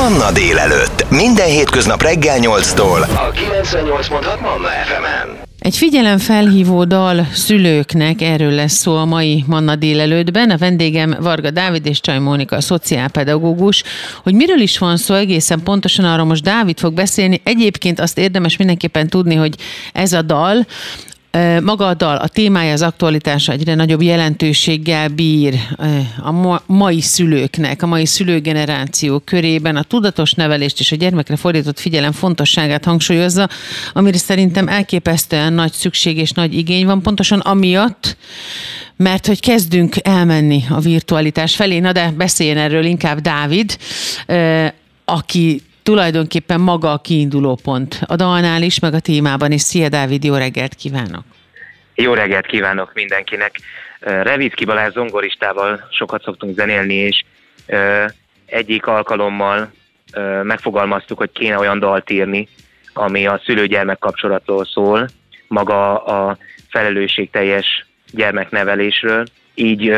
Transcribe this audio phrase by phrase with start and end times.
[0.00, 1.10] Manna délelőtt.
[1.10, 3.00] Minden hétköznap reggel 8-tól.
[3.00, 5.38] A 98.6 Manna FM-en.
[5.58, 10.50] Egy figyelemfelhívó dal szülőknek, erről lesz szó a mai Manna délelőttben.
[10.50, 13.82] A vendégem Varga Dávid és Csaj Mónika, a szociálpedagógus.
[14.22, 17.40] Hogy miről is van szó egészen pontosan, arról most Dávid fog beszélni.
[17.44, 19.54] Egyébként azt érdemes mindenképpen tudni, hogy
[19.92, 20.66] ez a dal
[21.62, 25.54] maga a dal, a témája, az aktualitása egyre nagyobb jelentőséggel bír
[26.22, 32.12] a mai szülőknek, a mai szülőgeneráció körében a tudatos nevelést és a gyermekre fordított figyelem
[32.12, 33.48] fontosságát hangsúlyozza,
[33.92, 38.16] amire szerintem elképesztően nagy szükség és nagy igény van, pontosan amiatt,
[38.96, 41.78] mert hogy kezdünk elmenni a virtualitás felé.
[41.78, 43.76] Na de beszéljen erről inkább Dávid,
[45.04, 49.60] aki tulajdonképpen maga a kiinduló pont a dalnál is, meg a témában is.
[49.60, 51.24] Szia Dávid, jó reggelt kívánok!
[51.94, 53.60] Jó reggelt kívánok mindenkinek!
[54.00, 57.24] Revicki Balázs zongoristával sokat szoktunk zenélni, és
[58.46, 59.72] egyik alkalommal
[60.42, 62.48] megfogalmaztuk, hogy kéne olyan dalt írni,
[62.92, 65.08] ami a szülő-gyermek kapcsolatról szól,
[65.48, 66.36] maga a
[66.68, 69.24] felelősségteljes gyermeknevelésről.
[69.54, 69.96] Így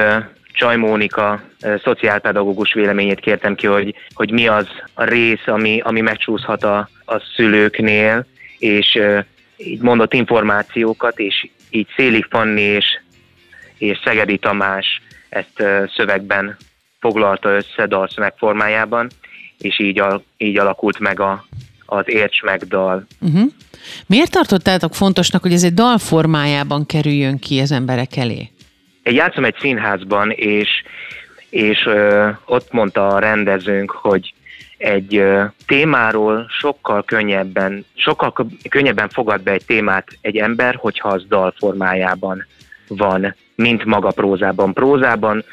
[0.53, 1.43] Csaj Mónika
[1.83, 7.23] szociálpedagógus véleményét kértem ki, hogy, hogy mi az a rész, ami, ami megcsúszhat a, a
[7.37, 8.27] szülőknél,
[8.59, 8.99] és
[9.57, 12.85] így mondott információkat, és így Széli Fanni és,
[13.79, 15.63] és Szegedi Tamás ezt
[15.97, 16.57] szövegben
[17.01, 19.11] foglalta össze dalszöveg formájában,
[19.59, 21.47] és így, al, így alakult meg a,
[21.87, 23.07] az Érts meg dal.
[23.21, 23.51] Uh-huh.
[24.07, 28.51] Miért tartottátok fontosnak, hogy ez egy dal formájában kerüljön ki az emberek elé?
[29.05, 30.69] Játszom egy színházban, és,
[31.51, 34.35] és ö, ott mondta a rendezőnk, hogy
[34.77, 38.33] egy ö, témáról sokkal könnyebben, sokkal
[38.69, 42.47] könnyebben fogad be egy témát egy ember, hogyha az dal formájában
[42.89, 44.73] van, mint maga prózában.
[44.73, 45.45] Prózában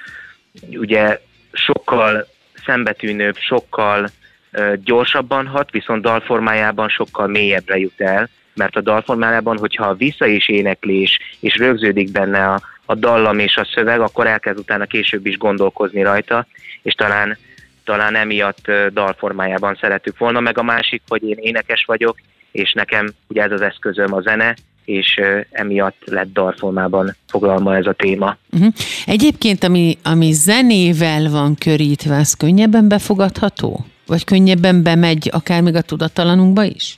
[0.72, 1.20] ugye
[1.52, 2.28] sokkal
[2.66, 4.10] szembetűnőbb, sokkal
[4.52, 10.50] ö, gyorsabban hat, viszont dalformájában sokkal mélyebbre jut el, mert a dalformájában, hogyha vissza is
[10.50, 15.38] éneklés, és rögződik benne a, a dallam és a szöveg, akkor elkezd utána később is
[15.38, 16.46] gondolkozni rajta,
[16.82, 17.38] és talán,
[17.84, 20.40] talán emiatt dalformájában szeretük volna.
[20.40, 22.18] Meg a másik, hogy én énekes vagyok,
[22.52, 24.56] és nekem ugye ez az eszközöm a zene,
[24.86, 25.20] és
[25.52, 28.38] emiatt lett dalformában foglalma ez a téma.
[28.52, 28.74] Uh-huh.
[29.06, 33.86] Egyébként, ami, ami zenével van körítve, az könnyebben befogadható?
[34.08, 36.98] Vagy könnyebben bemegy akár még a tudatalanunkba is?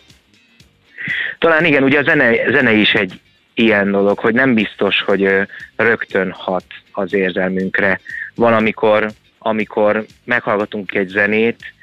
[1.39, 3.19] Talán igen, ugye a zene, zene is egy
[3.53, 5.29] ilyen dolog, hogy nem biztos, hogy
[5.75, 7.99] rögtön hat az érzelmünkre.
[8.35, 11.73] Van, amikor, amikor meghallgatunk egy zenét,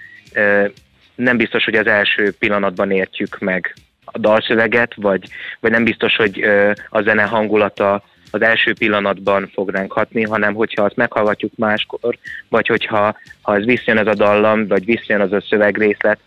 [1.15, 3.75] nem biztos, hogy az első pillanatban értjük meg
[4.05, 5.29] a dalszöveget, vagy,
[5.61, 6.45] vagy nem biztos, hogy
[6.89, 12.19] a zene hangulata az első pillanatban fog ránk hatni, hanem hogyha azt meghallgatjuk máskor,
[12.49, 16.19] vagy hogyha ha ez visszajön ez a dallam, vagy visszajön az a szövegrészlet,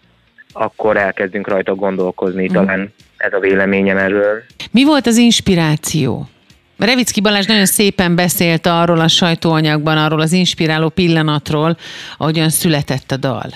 [0.53, 2.43] akkor elkezdünk rajta gondolkozni.
[2.43, 2.53] Mm.
[2.53, 4.43] Talán ez a véleményem erről.
[4.71, 6.29] Mi volt az inspiráció?
[6.77, 11.77] Revicki Balázs nagyon szépen beszélt arról a sajtóanyagban, arról az inspiráló pillanatról,
[12.17, 13.49] ahogyan született a dal.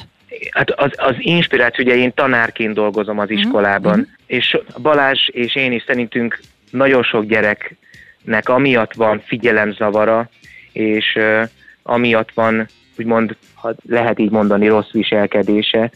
[0.51, 4.09] Hát az, az inspiráció, ugye én tanárként dolgozom az mhm, iskolában, mm-hmm.
[4.25, 6.39] és Balázs és én is szerintünk
[6.71, 10.29] nagyon sok gyereknek amiatt van figyelemzavara,
[10.71, 11.49] és uh,
[11.83, 15.91] amiatt van, úgymond, ha lehet így mondani, rossz viselkedése,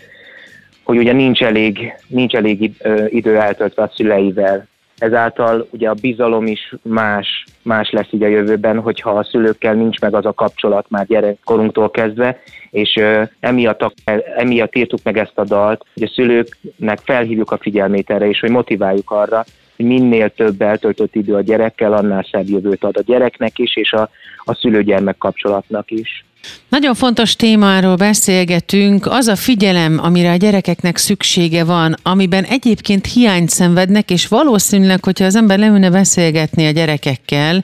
[0.89, 2.72] hogy ugye nincs elég, nincs elég
[3.07, 4.67] idő eltöltve a szüleivel.
[4.97, 10.00] Ezáltal ugye a bizalom is más, más lesz így a jövőben, hogyha a szülőkkel nincs
[10.00, 12.39] meg az a kapcsolat már gyerekkorunktól kezdve,
[12.69, 13.00] és
[13.39, 13.94] emiatt,
[14.35, 18.51] emiatt írtuk meg ezt a dalt, hogy a szülőknek felhívjuk a figyelmét erre, és hogy
[18.51, 19.45] motiváljuk arra,
[19.79, 23.91] hogy minél több eltöltött idő a gyerekkel, annál szebb jövőt ad a gyereknek is, és
[23.91, 24.09] a,
[24.44, 26.25] a szülő-gyermek kapcsolatnak is.
[26.69, 33.50] Nagyon fontos témáról beszélgetünk, az a figyelem, amire a gyerekeknek szüksége van, amiben egyébként hiányt
[33.50, 37.63] szenvednek, és valószínűleg, hogyha az ember leülne beszélgetni a gyerekekkel,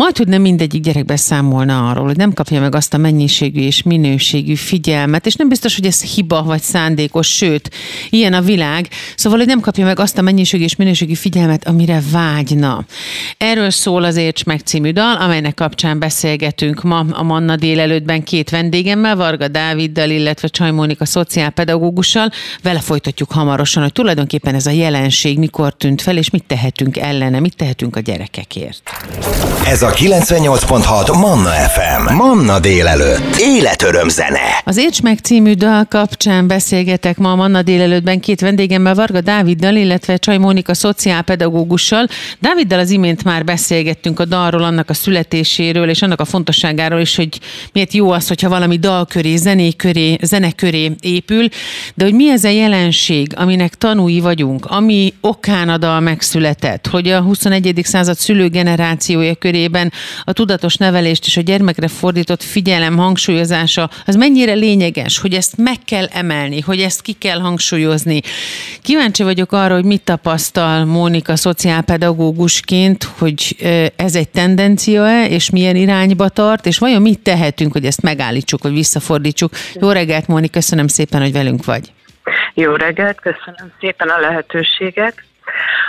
[0.00, 3.82] majd, hogy nem mindegyik gyerek beszámolna arról, hogy nem kapja meg azt a mennyiségű és
[3.82, 7.70] minőségű figyelmet, és nem biztos, hogy ez hiba vagy szándékos, sőt,
[8.10, 12.02] ilyen a világ, szóval, hogy nem kapja meg azt a mennyiségű és minőségű figyelmet, amire
[12.12, 12.84] vágyna.
[13.38, 18.50] Erről szól az Érts meg című dal, amelynek kapcsán beszélgetünk ma a Manna délelőttben két
[18.50, 22.30] vendégemmel, Varga Dáviddal, illetve Csaj Mónika szociálpedagógussal.
[22.62, 27.40] Vele folytatjuk hamarosan, hogy tulajdonképpen ez a jelenség mikor tűnt fel, és mit tehetünk ellene,
[27.40, 28.90] mit tehetünk a gyerekekért.
[29.66, 32.14] Ez a a 98.6 Manna FM.
[32.14, 33.36] Manna délelőtt.
[33.38, 34.62] Életöröm zene.
[34.64, 39.74] Az Érts meg című dal kapcsán beszélgetek ma a Manna délelőttben két vendégemmel, Varga Dáviddal,
[39.74, 42.06] illetve Csaj Mónika szociálpedagógussal.
[42.40, 47.16] Dáviddal az imént már beszélgettünk a dalról, annak a születéséről, és annak a fontosságáról is,
[47.16, 47.40] hogy
[47.72, 51.48] miért jó az, hogyha valami dal köré, zené köré, zene köré épül,
[51.94, 57.08] de hogy mi ez a jelenség, aminek tanúi vagyunk, ami okán a dal megszületett, hogy
[57.08, 57.80] a 21.
[57.82, 59.34] század szülőgenerációja
[59.70, 59.92] körében
[60.24, 65.76] a tudatos nevelést és a gyermekre fordított figyelem hangsúlyozása, az mennyire lényeges, hogy ezt meg
[65.84, 68.20] kell emelni, hogy ezt ki kell hangsúlyozni.
[68.82, 73.56] Kíváncsi vagyok arra, hogy mit tapasztal Mónika szociálpedagógusként, hogy
[73.96, 78.72] ez egy tendencia-e, és milyen irányba tart, és vajon mit tehetünk, hogy ezt megállítsuk, vagy
[78.72, 79.52] visszafordítsuk.
[79.80, 81.92] Jó reggelt, Mónika, köszönöm szépen, hogy velünk vagy.
[82.54, 85.14] Jó reggelt, köszönöm szépen a lehetőséget.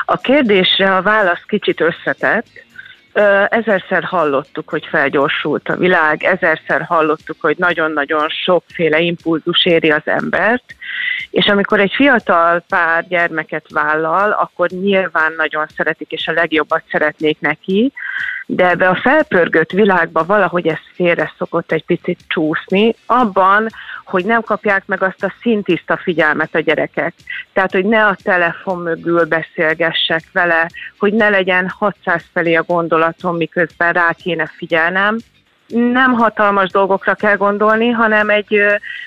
[0.06, 2.48] A kérdésre a válasz kicsit összetett.
[3.50, 10.76] Ezerszer hallottuk, hogy felgyorsult a világ, ezerszer hallottuk, hogy nagyon-nagyon sokféle impulzus éri az embert,
[11.30, 17.40] és amikor egy fiatal pár gyermeket vállal, akkor nyilván nagyon szeretik, és a legjobbat szeretnék
[17.40, 17.94] neki,
[18.46, 23.68] de ebbe a felpörgött világba valahogy ez félre szokott egy picit csúszni, abban,
[24.12, 27.14] hogy nem kapják meg azt a szintiszta figyelmet a gyerekek.
[27.54, 33.38] Tehát, hogy ne a telefon mögül beszélgessek vele, hogy ne legyen 600 felé a gondolatom,
[33.38, 35.18] miközben rá kéne figyelnem,
[35.74, 38.62] nem hatalmas dolgokra kell gondolni, hanem egy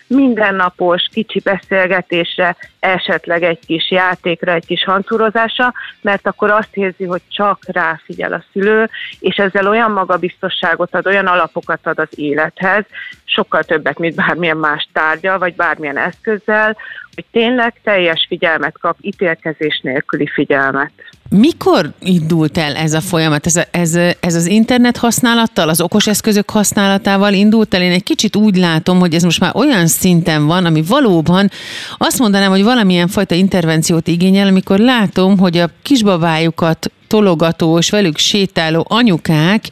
[0.07, 7.23] mindennapos kicsi beszélgetésre, esetleg egy kis játékra, egy kis hantúrozásra, mert akkor azt érzi, hogy
[7.29, 8.91] csak ráfigyel a szülő,
[9.21, 12.85] és ezzel olyan magabiztosságot ad, olyan alapokat ad az élethez,
[13.25, 16.77] sokkal többet, mint bármilyen más tárgya, vagy bármilyen eszközzel,
[17.15, 20.93] hogy tényleg teljes figyelmet kap, ítélkezés nélküli figyelmet.
[21.37, 23.47] Mikor indult el ez a folyamat?
[23.47, 27.83] Ez, ez, ez az internet használattal, az okos eszközök használatával indult el?
[27.83, 31.51] Én egy kicsit úgy látom, hogy ez most már olyan szinten van, ami valóban
[31.99, 38.19] azt mondanám, hogy valamilyen fajta intervenciót igényel, amikor látom, hogy a kisbabájukat tologató és velük
[38.19, 39.69] sétáló anyukák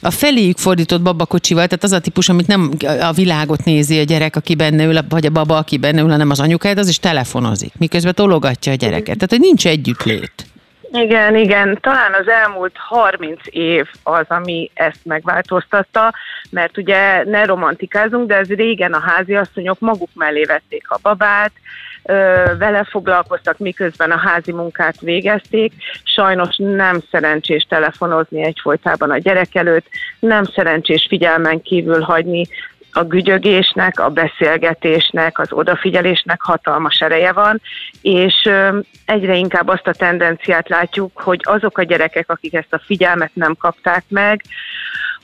[0.00, 2.70] a feléjük fordított babakocsival, tehát az a típus, amit nem
[3.00, 6.30] a világot nézi a gyerek, aki benne ül, vagy a baba, aki benne ül, hanem
[6.30, 9.14] az anyukád, az is telefonozik, miközben tologatja a gyereket.
[9.14, 10.46] Tehát, hogy nincs együttlét.
[10.92, 11.78] Igen, igen.
[11.80, 16.14] Talán az elmúlt 30 év az, ami ezt megváltoztatta,
[16.50, 21.52] mert ugye ne romantikázunk, de ez régen a háziasszonyok maguk mellé vették a babát,
[22.58, 25.72] vele foglalkoztak, miközben a házi munkát végezték.
[26.02, 29.86] Sajnos nem szerencsés telefonozni egyfolytában a gyerek előtt,
[30.18, 32.46] nem szerencsés figyelmen kívül hagyni
[32.96, 37.60] a gügyögésnek, a beszélgetésnek, az odafigyelésnek hatalmas ereje van,
[38.02, 38.50] és
[39.04, 43.54] egyre inkább azt a tendenciát látjuk, hogy azok a gyerekek, akik ezt a figyelmet nem
[43.54, 44.42] kapták meg,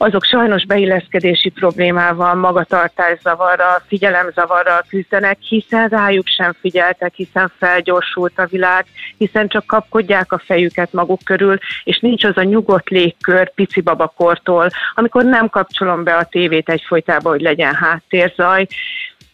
[0.03, 8.87] azok sajnos beilleszkedési problémával, magatartászavarral, figyelemzavarral küzdenek, hiszen rájuk sem figyeltek, hiszen felgyorsult a világ,
[9.19, 14.69] hiszen csak kapkodják a fejüket maguk körül, és nincs az a nyugodt légkör pici babakortól,
[14.95, 18.67] amikor nem kapcsolom be a tévét egyfolytában, hogy legyen háttérzaj.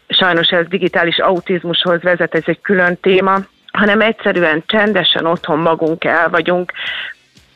[0.08, 3.38] Sajnos ez digitális autizmushoz vezet, ez egy külön téma,
[3.72, 6.72] hanem egyszerűen csendesen otthon magunk el vagyunk,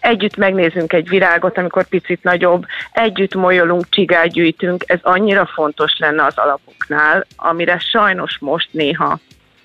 [0.03, 6.25] együtt megnézünk egy virágot, amikor picit nagyobb, együtt molyolunk, csigát gyűjtünk, ez annyira fontos lenne
[6.25, 9.21] az alapoknál, amire sajnos most néha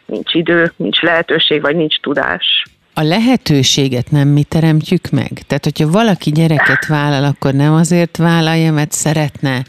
[0.06, 2.64] nincs idő, nincs lehetőség, vagy nincs tudás.
[2.94, 5.32] A lehetőséget nem mi teremtjük meg?
[5.48, 9.64] Tehát, hogyha valaki gyereket vállal, akkor nem azért vállalja, mert szeretne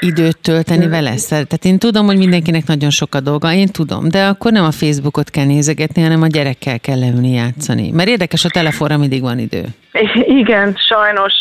[0.00, 1.14] időt tölteni vele?
[1.28, 4.70] Tehát én tudom, hogy mindenkinek nagyon sok a dolga, én tudom, de akkor nem a
[4.70, 7.90] Facebookot kell nézegetni, hanem a gyerekkel kell leülni játszani.
[7.90, 9.64] Mert érdekes, a telefonra mindig van idő.
[10.40, 11.34] Igen, sajnos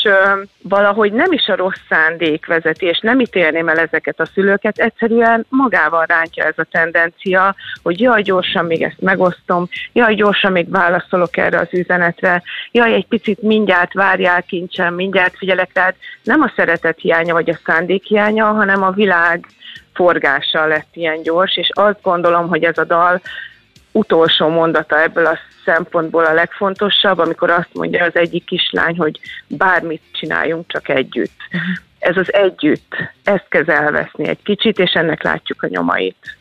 [0.61, 5.45] valahogy nem is a rossz szándék vezeti, és nem ítélném el ezeket a szülőket, egyszerűen
[5.49, 11.37] magával rántja ez a tendencia, hogy jaj, gyorsan még ezt megosztom, jaj, gyorsan még válaszolok
[11.37, 16.99] erre az üzenetre, jaj, egy picit mindjárt várjál kincsem, mindjárt figyelek, tehát nem a szeretet
[16.99, 19.45] hiánya vagy a szándék hiánya, hanem a világ
[19.93, 23.21] forgása lett ilyen gyors, és azt gondolom, hogy ez a dal
[23.97, 30.01] utolsó mondata ebből a szempontból a legfontosabb, amikor azt mondja az egyik kislány, hogy bármit
[30.11, 31.37] csináljunk, csak együtt.
[31.99, 36.37] Ez az együtt, ezt kezd elveszni egy kicsit, és ennek látjuk a nyomait.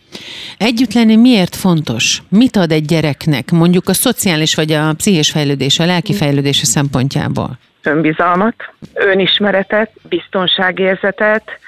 [0.59, 2.23] Együtt lenni miért fontos?
[2.29, 7.59] Mit ad egy gyereknek, mondjuk a szociális vagy a pszichés fejlődés, a lelki fejlődése szempontjából?
[7.83, 8.55] Önbizalmat,
[8.95, 11.59] önismeretet, biztonságérzetet,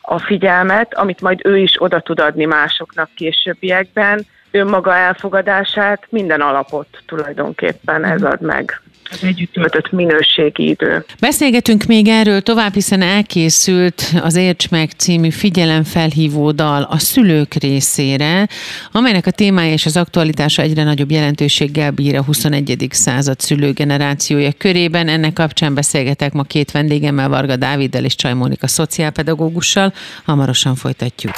[0.00, 6.88] a figyelmet, amit majd ő is oda tud adni másoknak későbbiekben, önmaga elfogadását, minden alapot
[7.06, 8.80] tulajdonképpen ez ad meg.
[9.12, 11.04] Az együtt töltött minőségi idő.
[11.20, 18.48] Beszélgetünk még erről tovább, hiszen elkészült az Érts meg című figyelemfelhívó dal a szülők részére,
[18.92, 22.86] amelynek a témája és az aktualitása egyre nagyobb jelentőséggel bír a 21.
[22.90, 25.08] század szülőgenerációja körében.
[25.08, 29.92] Ennek kapcsán beszélgetek ma két vendégemmel, Varga Dáviddel és Csaj Mónika szociálpedagógussal.
[30.24, 31.34] Hamarosan folytatjuk.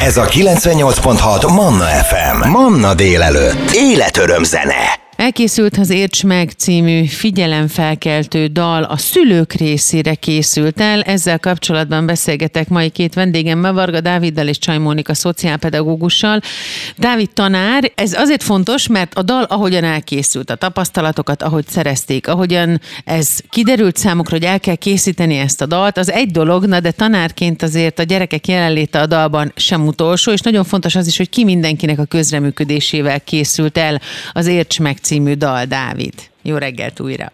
[0.00, 2.48] Ez a 98.6 Manna FM.
[2.48, 3.70] Manna délelőtt.
[3.72, 5.03] Életöröm zene.
[5.16, 11.00] Elkészült az Érts meg című figyelemfelkeltő dal, a szülők részére készült el.
[11.02, 16.40] Ezzel kapcsolatban beszélgetek mai két vendégemmel, Varga Dáviddal és Csaj Mónika szociálpedagógussal.
[16.96, 22.80] Dávid tanár, ez azért fontos, mert a dal ahogyan elkészült, a tapasztalatokat, ahogy szerezték, ahogyan
[23.04, 26.90] ez kiderült számukra, hogy el kell készíteni ezt a dalt, az egy dolog, na de
[26.90, 31.28] tanárként azért a gyerekek jelenléte a dalban sem utolsó, és nagyon fontos az is, hogy
[31.28, 34.00] ki mindenkinek a közreműködésével készült el
[34.32, 36.14] az Érts meg című dal, Dávid.
[36.42, 37.26] Jó reggelt újra!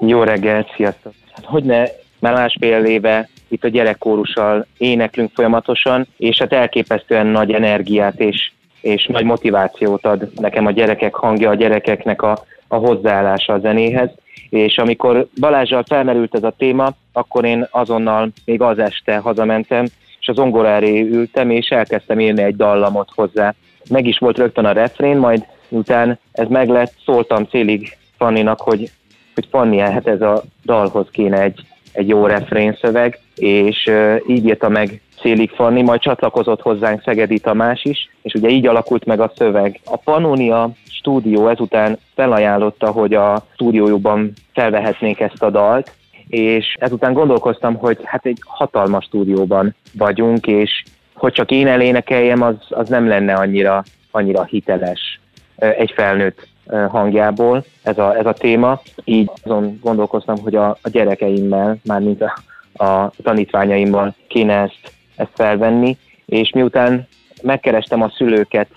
[0.00, 1.12] Jó reggelt, sziasztok!
[1.32, 1.84] Hát hogy ne,
[2.18, 9.06] már másfél éve itt a gyerekkórussal éneklünk folyamatosan, és hát elképesztően nagy energiát és, és
[9.06, 14.10] nagy motivációt ad nekem a gyerekek hangja, a gyerekeknek a, a hozzáállása a zenéhez.
[14.50, 19.86] És amikor Balázsral felmerült ez a téma, akkor én azonnal még az este hazamentem,
[20.20, 23.54] és az ongorári ültem, és elkezdtem írni egy dallamot hozzá.
[23.90, 28.90] Meg is volt rögtön a refrén, majd miután ez meg lett, szóltam Célig Fanninak, hogy,
[29.34, 31.60] hogy Fanni, hát ez a dalhoz kéne egy,
[31.92, 37.84] egy jó refrénszöveg, és uh, így írta meg Szélig Fanni, majd csatlakozott hozzánk Szegedi Tamás
[37.84, 39.80] is, és ugye így alakult meg a szöveg.
[39.84, 45.92] A Pannonia stúdió ezután felajánlotta, hogy a stúdiójukban felvehetnénk ezt a dalt,
[46.28, 50.82] és ezután gondolkoztam, hogy hát egy hatalmas stúdióban vagyunk, és
[51.14, 55.20] hogy csak én elénekeljem, az, az nem lenne annyira, annyira hiteles
[55.58, 56.48] egy felnőtt
[56.88, 58.80] hangjából ez a, ez a téma.
[59.04, 62.38] Így azon gondolkoztam, hogy a, a gyerekeimmel, mármint a,
[62.84, 65.96] a tanítványaimmal kéne ezt, ezt felvenni,
[66.26, 67.08] és miután
[67.42, 68.68] megkerestem a szülőket,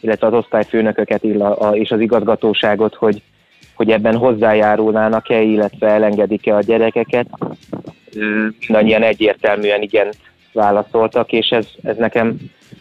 [0.00, 1.24] illetve az osztályfőnököket
[1.72, 3.22] és az igazgatóságot, hogy,
[3.74, 7.26] hogy ebben hozzájárulnának-e, illetve elengedik-e a gyerekeket,
[8.58, 10.08] mindannyian egyértelműen igen
[10.52, 12.36] válaszoltak, és ez, ez, nekem,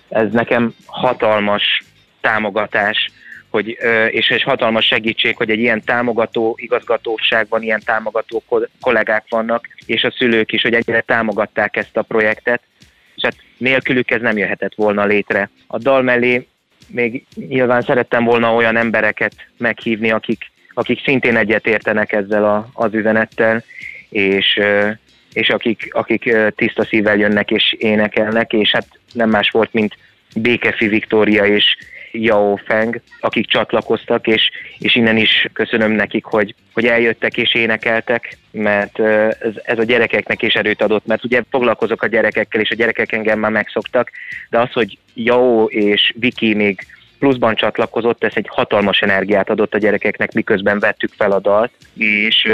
[0.10, 1.84] ez nekem hatalmas
[2.22, 3.12] támogatás,
[3.54, 3.78] hogy,
[4.10, 8.44] és egy hatalmas segítség, hogy egy ilyen támogató igazgatóságban ilyen támogató
[8.82, 12.62] kollégák vannak, és a szülők is, hogy egyre támogatták ezt a projektet,
[13.16, 15.50] és hát nélkülük ez nem jöhetett volna létre.
[15.68, 16.48] A dal mellé
[16.88, 23.64] még nyilván szerettem volna olyan embereket meghívni, akik, akik szintén egyetértenek ezzel a, az üzenettel,
[24.10, 24.60] és,
[25.34, 29.98] és akik, akik tiszta szívvel jönnek és énekelnek, és hát nem más volt, mint
[30.36, 31.78] Békefi Viktória és
[32.14, 38.38] Yao Feng, akik csatlakoztak, és, és innen is köszönöm nekik, hogy, hogy eljöttek és énekeltek,
[38.52, 42.76] mert ez, ez a gyerekeknek is erőt adott, mert ugye foglalkozok a gyerekekkel, és a
[42.76, 44.12] gyerekek engem már megszoktak,
[44.50, 46.86] de az, hogy Yao és Viki még
[47.24, 52.52] pluszban csatlakozott, ez egy hatalmas energiát adott a gyerekeknek, miközben vettük fel a dalt, és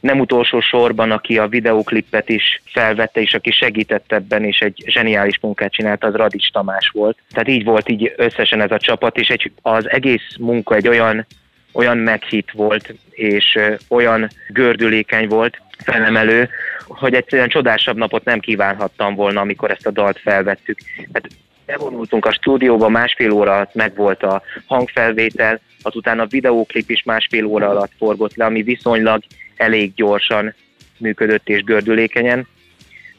[0.00, 5.38] nem utolsó sorban, aki a videóklipet is felvette, és aki segített ebben, és egy zseniális
[5.40, 7.18] munkát csinált, az Radics Tamás volt.
[7.32, 11.26] Tehát így volt így összesen ez a csapat, és egy, az egész munka egy olyan
[11.72, 16.48] olyan meghit volt, és olyan gördülékeny volt, felemelő,
[16.86, 20.78] hogy egyszerűen csodásabb napot nem kívánhattam volna, amikor ezt a dalt felvettük.
[21.12, 21.28] Hát
[21.76, 27.68] Bevonultunk a stúdióba, másfél óra alatt megvolt a hangfelvétel, azután a videóklip is másfél óra
[27.68, 29.22] alatt forgott le, ami viszonylag
[29.56, 30.54] elég gyorsan
[30.98, 32.46] működött és gördülékenyen.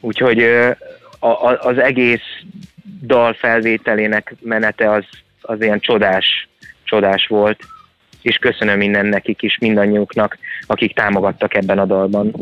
[0.00, 0.42] Úgyhogy
[1.58, 2.22] az egész
[3.02, 5.04] dal felvételének menete az,
[5.40, 6.48] az ilyen csodás,
[6.84, 7.58] csodás volt
[8.24, 12.34] és köszönöm minden nekik is, mindannyiuknak, akik támogattak ebben a dalban.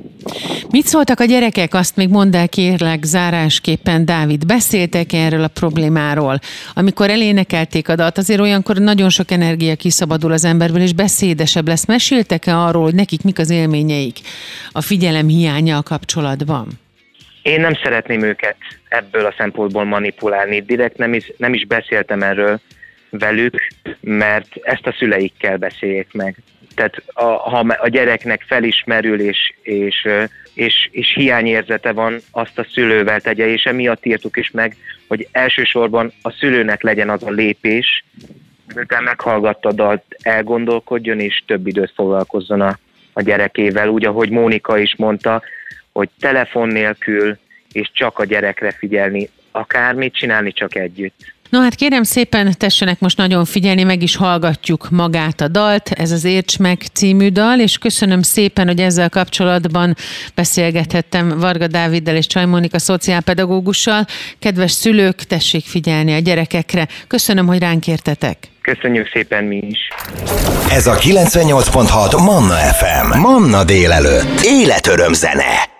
[0.70, 1.74] Mit szóltak a gyerekek?
[1.74, 4.46] Azt még mondd el kérlek zárásképpen, Dávid.
[4.46, 6.38] Beszéltek erről a problémáról?
[6.74, 11.86] Amikor elénekelték a dalt, azért olyankor nagyon sok energia kiszabadul az emberből, és beszédesebb lesz.
[11.86, 14.18] Meséltek-e arról, hogy nekik mik az élményeik
[14.72, 16.66] a figyelem hiánya a kapcsolatban?
[17.42, 18.56] Én nem szeretném őket
[18.88, 20.60] ebből a szempontból manipulálni.
[20.60, 22.60] Direkt nem is, nem is beszéltem erről,
[23.18, 23.66] velük,
[24.00, 26.36] mert ezt a szüleikkel beszéljék meg.
[26.74, 30.08] Tehát a, ha a gyereknek felismerül és, és,
[30.54, 34.76] és, és hiányérzete van, azt a szülővel tegye, és emiatt írtuk is meg,
[35.08, 38.04] hogy elsősorban a szülőnek legyen az a lépés,
[38.74, 42.78] miután meghallgatta a dalt, elgondolkodjon és több időt foglalkozzon a,
[43.12, 43.88] a gyerekével.
[43.88, 45.42] Úgy, ahogy Mónika is mondta,
[45.92, 47.38] hogy telefon nélkül
[47.72, 51.34] és csak a gyerekre figyelni, akármit csinálni, csak együtt.
[51.52, 56.10] No hát kérem szépen, tessenek most nagyon figyelni, meg is hallgatjuk magát a dalt, ez
[56.10, 59.96] az Érts meg című dal, és köszönöm szépen, hogy ezzel kapcsolatban
[60.34, 64.06] beszélgethettem Varga Dáviddel és Csajmonika szociálpedagógussal.
[64.38, 66.88] Kedves szülők, tessék figyelni a gyerekekre.
[67.06, 68.36] Köszönöm, hogy ránk értetek.
[68.62, 69.78] Köszönjük szépen mi is.
[70.70, 73.18] Ez a 98.6 Manna FM.
[73.18, 74.40] Manna délelőtt.
[74.44, 75.71] Életöröm zene.